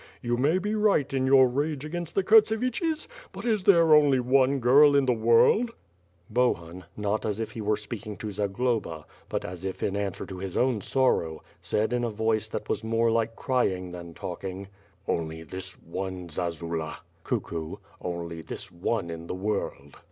[0.23, 4.57] You may be right in your rage against the Kurtseviches, but is there only one
[4.57, 5.69] girl in the world?''
[6.31, 10.39] Bohun, not as if he were speaking to Zagloba, but as if in answer to
[10.39, 14.69] his own sorrow, said in a voice that was more like crying than talking:
[15.07, 19.97] "Only this one zazula (cuckoo), only this one in the world!''